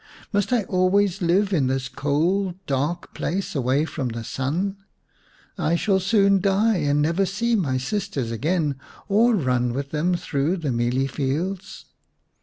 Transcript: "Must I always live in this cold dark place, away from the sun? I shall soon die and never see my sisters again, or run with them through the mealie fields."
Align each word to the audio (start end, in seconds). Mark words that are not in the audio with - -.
"Must 0.33 0.51
I 0.51 0.63
always 0.63 1.21
live 1.21 1.53
in 1.53 1.67
this 1.67 1.87
cold 1.87 2.55
dark 2.65 3.13
place, 3.13 3.53
away 3.53 3.85
from 3.85 4.07
the 4.07 4.23
sun? 4.23 4.77
I 5.59 5.75
shall 5.75 5.99
soon 5.99 6.39
die 6.41 6.77
and 6.77 7.03
never 7.03 7.23
see 7.27 7.55
my 7.55 7.77
sisters 7.77 8.31
again, 8.31 8.77
or 9.07 9.35
run 9.35 9.73
with 9.75 9.91
them 9.91 10.15
through 10.15 10.57
the 10.57 10.71
mealie 10.71 11.05
fields." 11.05 11.85